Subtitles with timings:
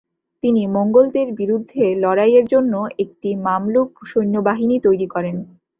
[0.43, 5.35] তিনি মঙ্গোলদের বিরুদ্ধে লড়াইয়ের জন্য একটি মামলুক সৈন্যবাহিনী তৈরি করেন।